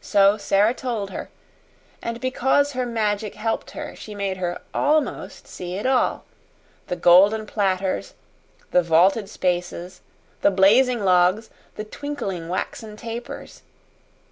So 0.00 0.36
Sara 0.36 0.74
told 0.74 1.10
her, 1.10 1.30
and 2.02 2.20
because 2.20 2.72
her 2.72 2.84
Magic 2.84 3.36
helped 3.36 3.70
her 3.70 3.94
she 3.94 4.12
made 4.12 4.38
her 4.38 4.60
ALMOST 4.74 5.46
see 5.46 5.76
it 5.76 5.86
all: 5.86 6.24
the 6.88 6.96
golden 6.96 7.46
platters 7.46 8.14
the 8.72 8.82
vaulted 8.82 9.28
spaces 9.30 10.00
the 10.40 10.50
blazing 10.50 11.04
logs 11.04 11.50
the 11.76 11.84
twinkling 11.84 12.48
waxen 12.48 12.96
tapers. 12.96 13.62